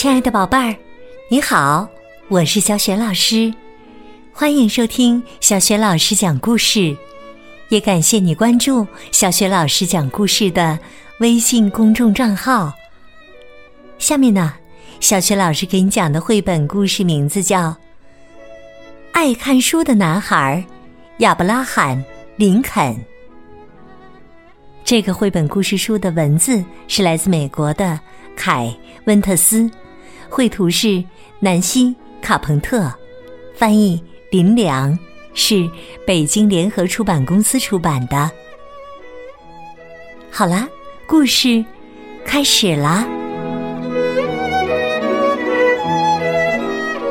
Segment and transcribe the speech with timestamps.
[0.00, 0.74] 亲爱的宝贝儿，
[1.28, 1.86] 你好，
[2.28, 3.52] 我是小雪老师，
[4.32, 6.96] 欢迎收听小雪老师讲故事，
[7.68, 10.78] 也感谢你关注小雪老师讲故事的
[11.18, 12.72] 微信公众账号。
[13.98, 14.54] 下面呢，
[15.00, 17.68] 小雪老师给你讲的绘本故事名字叫
[19.12, 20.64] 《爱看书的男孩
[21.18, 21.98] 亚伯拉罕·
[22.36, 22.94] 林肯》。
[24.82, 28.00] 这个绘本故事书的文字是来自美国的
[28.34, 28.74] 凯·
[29.04, 29.70] 温特斯，
[30.30, 31.02] 绘图是
[31.40, 31.86] 南希·
[32.22, 32.90] 卡彭特，
[33.54, 34.96] 翻译林良，
[35.34, 35.68] 是
[36.06, 38.30] 北京联合出版公司出版的。
[40.30, 40.68] 好啦，
[41.06, 41.64] 故事
[42.24, 43.04] 开始啦！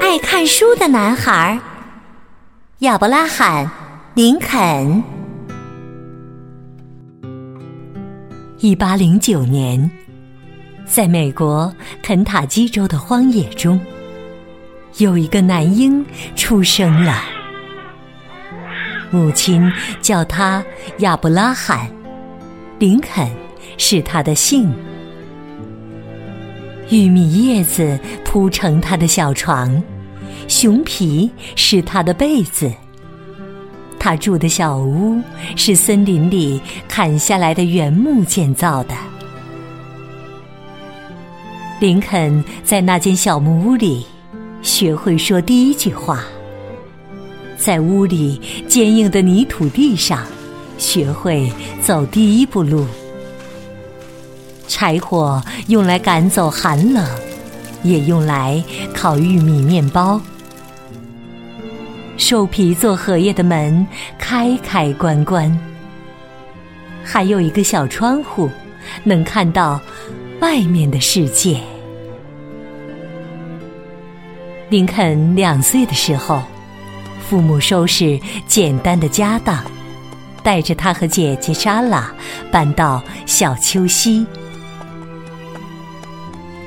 [0.00, 1.60] 爱看书的男孩
[2.78, 3.66] 亚伯拉罕·
[4.14, 5.02] 林肯。
[8.58, 9.90] 一八零九年，
[10.90, 13.80] 在美国肯塔基州的荒野中，
[14.98, 17.22] 有一个男婴出生了。
[19.08, 19.70] 母亲
[20.02, 20.62] 叫他
[20.98, 21.88] 亚伯拉罕，
[22.80, 23.30] 林肯
[23.78, 24.68] 是他的姓。
[26.88, 29.80] 玉米叶子铺成他的小床，
[30.48, 32.68] 熊皮是他的被子。
[33.96, 35.20] 他住的小屋
[35.54, 38.94] 是森林里砍下来的原木建造的。
[41.80, 44.04] 林肯在那间小木屋里
[44.60, 46.22] 学会说第一句话，
[47.56, 50.22] 在屋里坚硬的泥土地上
[50.76, 52.86] 学会走第一步路。
[54.68, 57.02] 柴火用来赶走寒冷，
[57.82, 58.62] 也用来
[58.94, 60.20] 烤玉米面包。
[62.18, 63.86] 兽皮做荷叶的门
[64.18, 65.58] 开开关关，
[67.02, 68.50] 还有一个小窗户，
[69.02, 69.80] 能看到
[70.40, 71.60] 外面的世界。
[74.70, 76.42] 林肯两岁的时候，
[77.28, 79.62] 父母收拾简单的家当，
[80.42, 82.12] 带着他和姐姐莎拉
[82.50, 84.26] 搬到小丘西。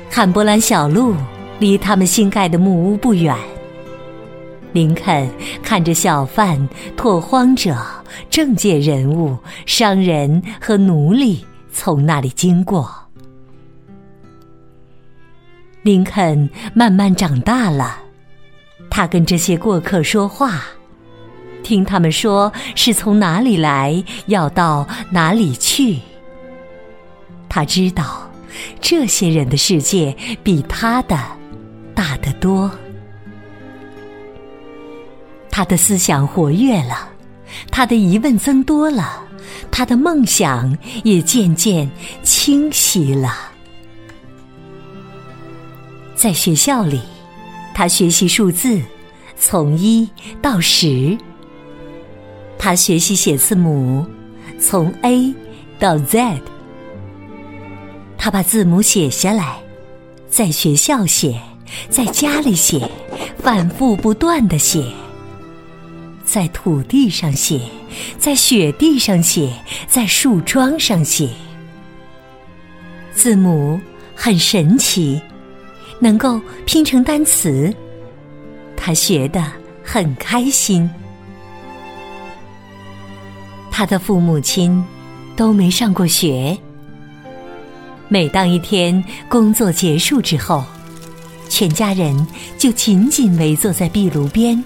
[0.08, 1.14] 坎伯兰小路
[1.58, 3.36] 离他们新盖的木屋不远。
[4.72, 5.28] 林肯
[5.62, 7.76] 看着小贩、拓荒者、
[8.30, 9.36] 政界人物、
[9.66, 13.03] 商人和奴隶从那里经过。
[15.84, 17.98] 林肯慢慢长大了，
[18.88, 20.62] 他跟这些过客说话，
[21.62, 25.98] 听他们说是从哪里来，要到哪里去。
[27.50, 28.30] 他知道，
[28.80, 31.18] 这些人的世界比他的
[31.94, 32.70] 大得多。
[35.50, 37.10] 他的思想活跃了，
[37.70, 39.22] 他的疑问增多了，
[39.70, 41.86] 他的梦想也渐渐
[42.22, 43.52] 清晰了。
[46.24, 47.02] 在学校里，
[47.74, 48.80] 他学习数字，
[49.36, 50.08] 从一
[50.40, 51.18] 到十；
[52.58, 54.06] 他学习写字母，
[54.58, 55.34] 从 A
[55.78, 56.40] 到 Z。
[58.16, 59.58] 他把字母写下来，
[60.30, 61.38] 在学校写，
[61.90, 62.90] 在家里写，
[63.36, 64.82] 反复不断的写。
[66.24, 67.60] 在土地上写，
[68.16, 69.52] 在雪地上写，
[69.86, 71.28] 在树桩上写。
[73.12, 73.78] 字母
[74.14, 75.20] 很神奇，
[75.98, 77.74] 能够拼成单词。
[78.76, 79.42] 他学得
[79.82, 80.88] 很开心。
[83.70, 84.84] 他的父母亲
[85.34, 86.56] 都没上过学。
[88.08, 90.62] 每当一天工作结束之后，
[91.48, 92.26] 全家人
[92.58, 94.62] 就紧紧围坐在壁炉边。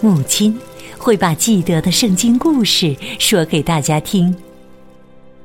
[0.00, 0.56] 母亲
[0.96, 4.34] 会把记得的圣经故事说给大家听，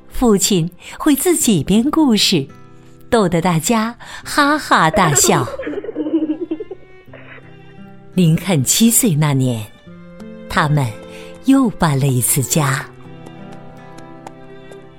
[0.10, 2.48] 父亲会自己编故事，
[3.10, 5.48] 逗得大家哈哈大笑。
[8.14, 9.66] 林肯七岁那年，
[10.50, 10.86] 他们
[11.46, 12.86] 又搬了一次家，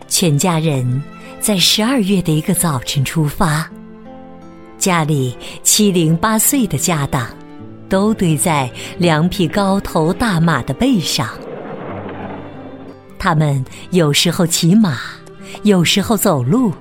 [0.09, 1.03] 全家人
[1.41, 3.69] 在十二月的一个早晨出发，
[4.79, 7.27] 家里七零八碎的家当。
[7.89, 11.29] 都堆在两匹高头大马的背上。
[13.19, 15.01] 他们有时候骑马，
[15.65, 16.73] 有时候走路，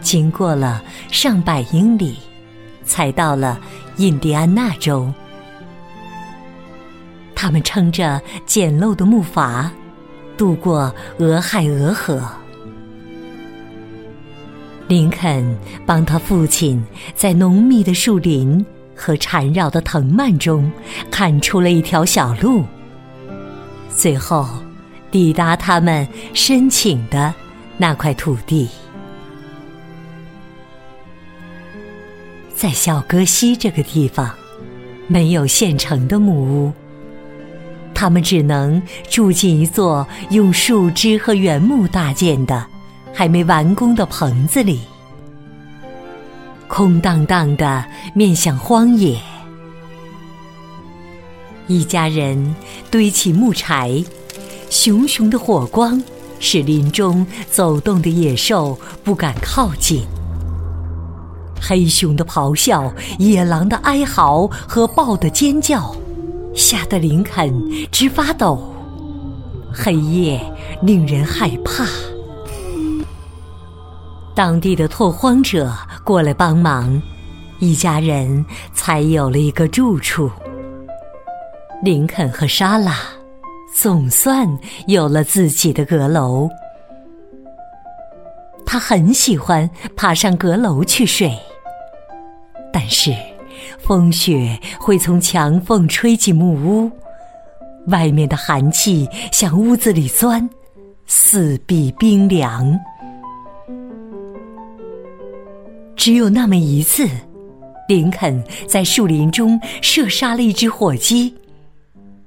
[0.00, 2.16] 经过了上百英里，
[2.84, 3.60] 才到了
[3.96, 5.12] 印第安纳州。
[7.34, 9.68] 他们撑着简陋的木筏，
[10.36, 12.22] 渡过俄亥俄河。
[14.88, 15.56] 林肯
[15.86, 18.64] 帮他父亲在浓密的树林。
[19.02, 20.70] 和缠绕的藤蔓中，
[21.10, 22.62] 看出了一条小路。
[23.88, 24.46] 最后，
[25.10, 27.32] 抵达他们申请的
[27.78, 28.68] 那块土地。
[32.60, 34.30] 在小戈西这个地方，
[35.06, 36.72] 没有现成的木屋，
[37.94, 42.66] 他们只能住进一座用树枝和原木搭建的、
[43.14, 44.80] 还没完工的棚子里，
[46.68, 49.18] 空荡荡的，面向荒野。
[51.66, 52.54] 一家人
[52.90, 54.04] 堆起木柴，
[54.68, 56.02] 熊熊的火光
[56.40, 60.04] 使林中走动的野兽不敢靠近。
[61.60, 65.94] 黑熊的咆哮、野狼的哀嚎和豹的尖叫，
[66.54, 67.52] 吓得林肯
[67.92, 68.72] 直发抖。
[69.72, 70.40] 黑夜
[70.82, 71.86] 令人害怕。
[74.34, 75.72] 当地的拓荒者
[76.02, 77.00] 过来帮忙，
[77.58, 80.30] 一家人才有了一个住处。
[81.82, 82.96] 林肯和莎拉
[83.74, 84.46] 总算
[84.86, 86.48] 有了自己的阁楼。
[88.66, 91.36] 他很喜欢爬上阁楼去睡，
[92.72, 93.14] 但是
[93.78, 96.90] 风雪会从墙缝吹进木屋，
[97.86, 100.48] 外面的寒气向屋子里钻，
[101.06, 102.78] 四壁冰凉。
[105.96, 107.06] 只有那么一次，
[107.88, 111.34] 林肯在树林中射杀了一只火鸡。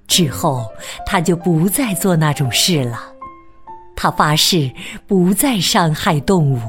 [0.06, 0.68] 之后，
[1.06, 3.00] 他就不再做那种事了。
[3.96, 4.69] 他发誓
[5.07, 6.60] 不再伤害动物。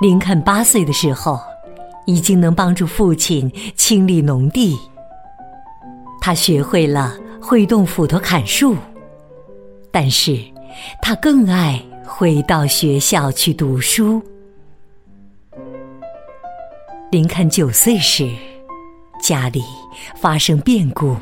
[0.00, 1.40] 林肯八岁的时候，
[2.06, 4.78] 已经能帮助父亲清理农地。
[6.20, 8.76] 他学会了挥动斧头砍树，
[9.90, 10.38] 但是
[11.02, 14.22] 他更爱回到学校去读书。
[17.10, 18.28] 林肯九岁时。
[19.20, 19.64] 家里
[20.14, 21.16] 发生变故，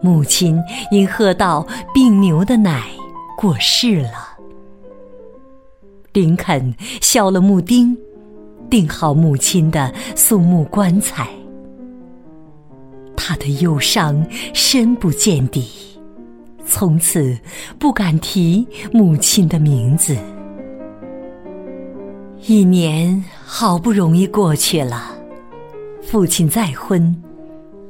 [0.00, 0.56] 母亲
[0.92, 2.84] 因喝到病牛的奶
[3.36, 4.31] 过世了。
[6.12, 7.96] 林肯削了木钉，
[8.68, 11.28] 钉好母亲的松木棺材。
[13.16, 15.66] 他的忧伤深不见底，
[16.66, 17.38] 从此
[17.78, 20.16] 不敢提母亲的名字。
[22.46, 25.16] 一年好不容易过去了。
[26.02, 27.14] 父亲再婚，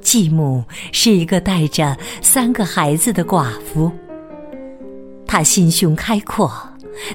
[0.00, 3.90] 继母是一个带着三个孩子的寡妇。
[5.26, 6.52] 他心胸开阔，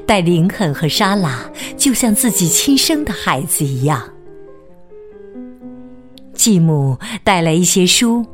[0.05, 1.39] 待林肯和莎拉
[1.75, 4.01] 就像自己亲生的孩子一样。
[6.33, 8.25] 继母带来一些书，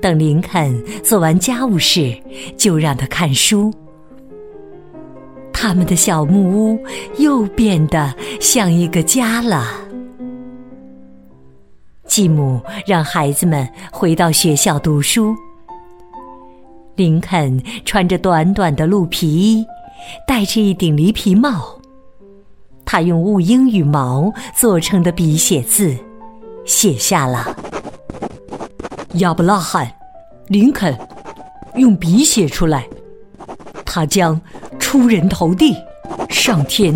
[0.00, 2.16] 等林肯做完家务事，
[2.56, 3.72] 就让他看书。
[5.52, 6.78] 他们的小木屋
[7.18, 9.66] 又变得像一个家了。
[12.06, 15.34] 继母让孩子们回到学校读书。
[16.96, 19.66] 林肯穿着短短的鹿皮衣，
[20.26, 21.78] 戴着一顶驴皮帽。
[22.84, 25.96] 他用雾鹰羽毛做成的笔写字，
[26.64, 27.56] 写下了
[29.14, 29.86] ：“亚伯拉罕·
[30.48, 30.96] 林肯
[31.76, 32.86] 用笔写出来，
[33.84, 34.40] 他将
[34.78, 35.74] 出人头地，
[36.28, 36.94] 上天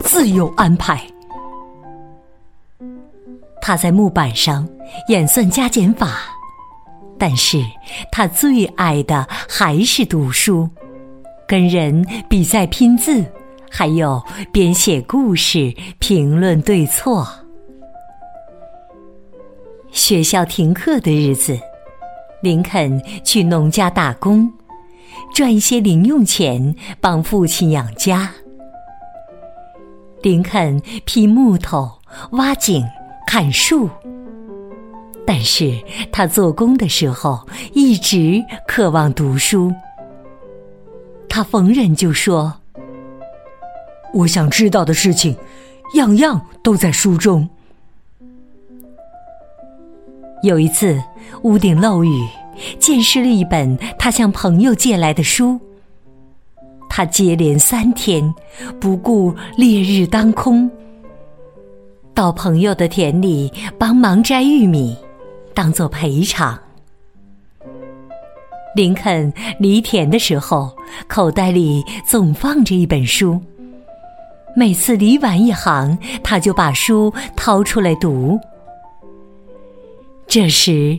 [0.00, 1.02] 自有安排。”
[3.60, 4.68] 他在木板上
[5.08, 6.18] 演算加减法，
[7.18, 7.58] 但是
[8.10, 10.68] 他最爱的还是读书，
[11.52, 13.22] 跟人比赛拼字，
[13.70, 17.28] 还有编写故事、评论对错。
[19.90, 21.60] 学校停课的日子，
[22.40, 24.50] 林肯去农家打工，
[25.34, 28.32] 赚一些零用钱帮父亲养家。
[30.22, 31.92] 林肯劈木头、
[32.30, 32.82] 挖井。
[33.26, 33.90] 砍树，
[35.26, 35.78] 但是
[36.10, 39.70] 他做工的时候一直渴望读书。
[41.34, 42.60] 他逢人就说
[44.12, 45.34] ：“我想知道的事情，
[45.94, 47.48] 样样都在书中。”
[50.44, 51.02] 有一次
[51.42, 52.28] 屋顶漏雨，
[52.78, 55.58] 溅湿了一本他向朋友借来的书。
[56.90, 58.34] 他接连三天
[58.78, 60.70] 不顾烈日当空。
[62.12, 64.94] 到朋友的田里帮忙摘玉米，
[65.54, 66.61] 当做赔偿。
[68.74, 70.74] 林肯犁田的时候，
[71.06, 73.40] 口袋里总放着一本书。
[74.56, 78.38] 每次犁完一行，他就把书掏出来读。
[80.26, 80.98] 这时，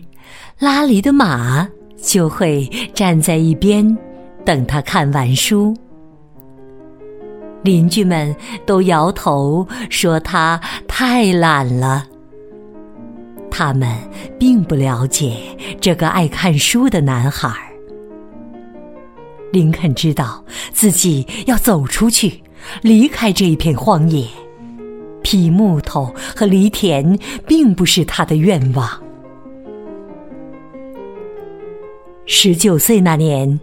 [0.59, 1.67] 拉犁的马
[2.01, 3.97] 就会站在一边，
[4.45, 5.75] 等他看完书。
[7.63, 12.05] 邻居们都摇头说他太懒了。
[13.55, 13.87] 他们
[14.39, 15.37] 并不了解
[15.79, 17.55] 这个爱看书的男孩。
[19.51, 22.41] 林肯知道自己要走出去，
[22.81, 24.27] 离开这一片荒野，
[25.21, 28.89] 劈木头和犁田并不是他的愿望。
[32.25, 33.59] 十九岁那年，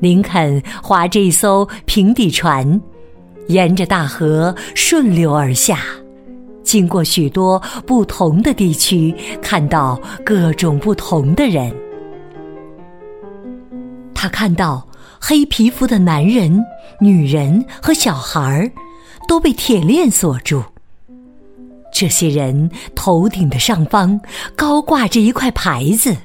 [0.00, 2.78] 林肯划着一艘平底船，
[3.46, 5.78] 沿着大河顺流而下，
[6.62, 11.74] 经过许多不同的地区，看到各种不同的人。
[14.14, 14.86] 他看到
[15.20, 16.64] 黑皮肤的男人、
[17.00, 18.70] 女人和小孩儿
[19.28, 20.62] 都被铁链锁住。
[21.92, 24.18] 这些人头顶的上方
[24.56, 26.16] 高挂着一块牌子，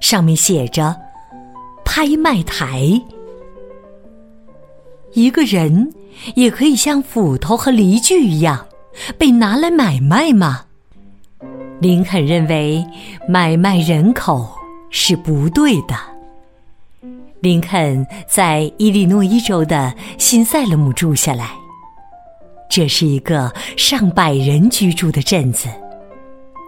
[0.00, 0.94] 上面写着
[1.84, 3.02] “拍卖台”。
[5.12, 5.92] 一个人
[6.36, 8.64] 也可以像斧头和犁具一样
[9.18, 10.64] 被拿来买卖吗？
[11.80, 12.84] 林肯认为
[13.28, 14.48] 买卖人口
[14.90, 15.94] 是不对的。
[17.40, 21.50] 林肯在伊利诺伊州的新塞勒姆住下来，
[22.68, 25.68] 这是一个上百人居住的镇子。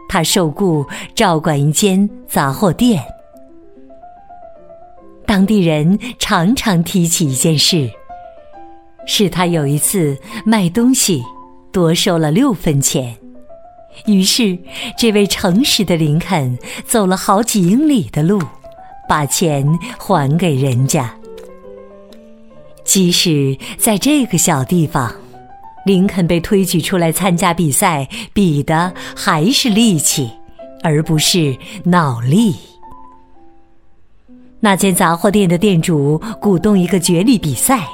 [0.09, 3.02] 他受雇照管一间杂货店。
[5.26, 7.91] 当地人常常提起一件事，
[9.07, 11.23] 是他有一次卖东西
[11.73, 13.17] 多收了六分钱，
[14.07, 14.59] 于是
[14.97, 18.41] 这位诚实的林肯走了好几英里的路。
[19.09, 19.67] 把钱
[19.99, 21.14] 还给人家。
[22.83, 25.12] 即使在这个小地方，
[25.85, 30.31] 林肯被推举出来参加比赛，比的还是力气，
[30.83, 32.55] 而不是脑力。
[34.61, 37.87] 那间杂货店的店主鼓动一个角力比赛，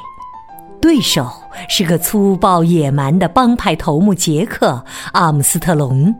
[0.81, 1.29] 对手
[1.69, 6.15] 是个粗暴野蛮的帮派头目杰克·阿姆斯特隆。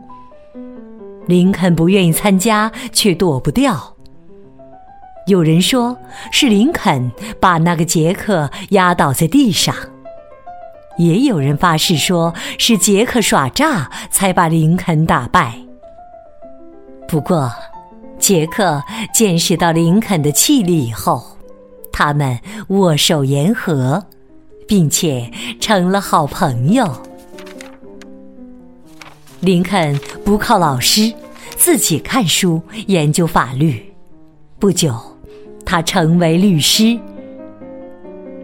[1.27, 3.95] 林肯不愿意参加，却躲不掉。
[5.27, 5.95] 有人说
[6.31, 9.75] 是林肯把那个杰克压倒在地上，
[10.97, 15.53] 也有人发誓说是杰克耍诈才把林肯打败。
[17.07, 17.51] 不过，
[18.17, 18.81] 杰克
[19.13, 21.23] 见识到林肯的气力以后，
[21.91, 24.03] 他们握手言和，
[24.69, 26.87] 并且成了好朋友。
[29.39, 31.11] 林肯不靠老师，
[31.57, 33.83] 自己看书研究法律，
[34.59, 34.95] 不久。
[35.65, 36.97] 他成为律师。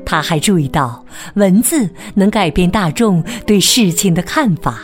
[0.05, 1.03] 他还注意到
[1.35, 4.79] 文字能改变大众对事情的看法。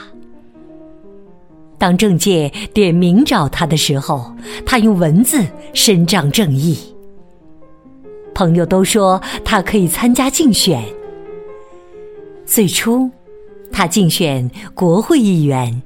[1.77, 4.31] 当政界点名找他的时候，
[4.65, 5.43] 他用文字
[5.73, 6.77] 伸张正义。
[8.33, 10.83] 朋友都说他可以参加竞选。
[12.51, 13.09] 最初，
[13.71, 15.81] 他竞选国会议员，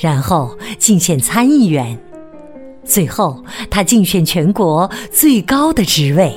[0.00, 1.96] 然后竞选参议员。
[2.82, 6.34] 最后，他竞选全国最高的职位。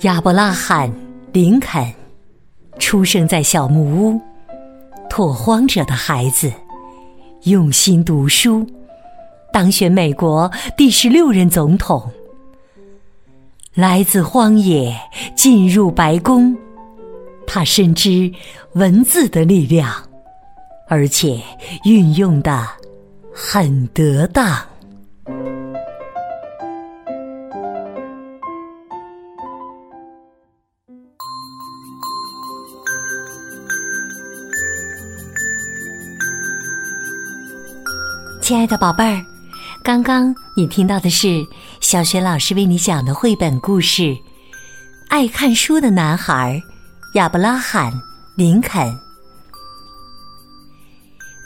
[0.00, 0.90] 亚伯拉罕·
[1.34, 1.86] 林肯
[2.78, 4.18] 出生在小木屋，
[5.10, 6.50] 拓荒者的孩子，
[7.42, 8.66] 用心读书，
[9.52, 12.10] 当选美国第十六任总统。
[13.78, 14.92] 来自荒野，
[15.36, 16.52] 进入白宫，
[17.46, 18.28] 他深知
[18.72, 19.94] 文字的力量，
[20.88, 21.40] 而且
[21.84, 22.66] 运用的。
[23.32, 24.52] 很得当，
[38.40, 39.22] 亲爱的宝贝儿，
[39.88, 41.46] 刚刚你听到的是
[41.80, 44.02] 小学老师为你讲的绘本故事
[45.08, 46.62] 《爱看书的男孩》
[47.14, 47.90] 亚伯拉罕·
[48.36, 48.94] 林肯。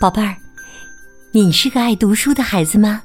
[0.00, 0.34] 宝贝儿。
[1.30, 3.02] 你是个爱读书的孩子吗？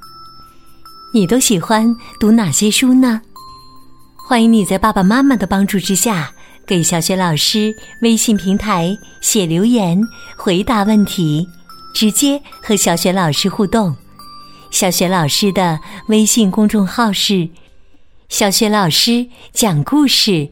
[1.13, 3.21] 你都喜欢读哪些书呢？
[4.27, 6.31] 欢迎你在爸爸妈妈的帮助之下，
[6.65, 10.01] 给小雪老师微信平台写留言，
[10.35, 11.47] 回答问题，
[11.93, 13.95] 直接和小雪老师互动。
[14.77, 17.49] 小雪老师的微信公众号是
[18.29, 20.49] “小雪老师讲故事”，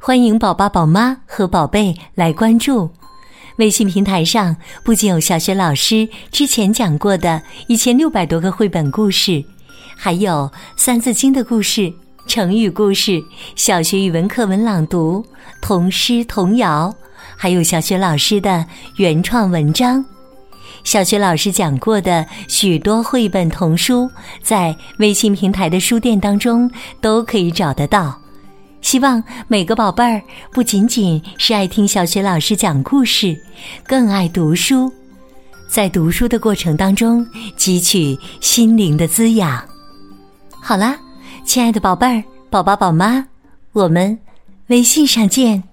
[0.00, 2.88] 欢迎宝宝、宝妈和宝贝来关注。
[3.56, 9.44] 微信平台上不仅有小学老师之前讲过的一千六百多个绘本故事，
[9.94, 11.92] 还有《三字经》的故事、
[12.26, 13.22] 成语故事、
[13.56, 15.22] 小学语文课文朗读、
[15.60, 16.94] 童诗童谣，
[17.36, 18.64] 还有小学老师的
[18.96, 20.02] 原创文章。
[20.84, 24.10] 小学老师讲过的许多绘本童书，
[24.42, 26.70] 在微信平台的书店当中
[27.00, 28.18] 都可以找得到。
[28.80, 30.22] 希望每个宝贝儿
[30.52, 33.38] 不仅仅是爱听小学老师讲故事，
[33.86, 34.90] 更爱读书，
[35.68, 37.24] 在读书的过程当中
[37.58, 39.62] 汲取心灵的滋养。
[40.62, 40.98] 好啦，
[41.44, 43.26] 亲爱的宝贝儿、宝宝、宝妈，
[43.72, 44.18] 我们
[44.68, 45.69] 微信上见。